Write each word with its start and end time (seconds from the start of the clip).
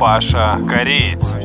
Паша 0.00 0.58
Кореец. 0.66 1.36